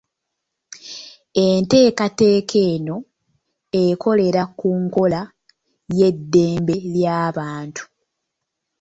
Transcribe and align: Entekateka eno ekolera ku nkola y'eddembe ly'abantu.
Entekateka 1.45 2.57
eno 2.73 2.95
ekolera 3.83 4.43
ku 4.59 4.69
nkola 4.83 5.21
y'eddembe 5.97 6.75
ly'abantu. 6.93 7.83